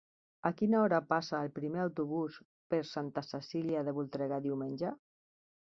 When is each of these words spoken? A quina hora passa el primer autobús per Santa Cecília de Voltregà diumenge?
A 0.49 0.51
quina 0.61 0.79
hora 0.85 0.99
passa 1.11 1.41
el 1.47 1.51
primer 1.59 1.83
autobús 1.83 2.39
per 2.75 2.81
Santa 2.95 3.27
Cecília 3.29 3.87
de 3.91 3.97
Voltregà 4.01 4.43
diumenge? 4.49 4.97